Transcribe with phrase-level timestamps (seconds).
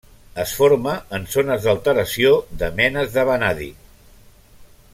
[0.43, 2.31] Es forma en zones d'alteració
[2.63, 3.69] de menes de vanadi.